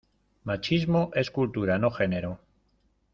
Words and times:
Machismo 0.45 1.11
es 1.13 1.29
cultura 1.29 1.77
no 1.77 1.91
género 1.91 2.39